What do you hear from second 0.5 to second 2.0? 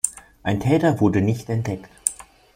Täter wurde nicht entdeckt.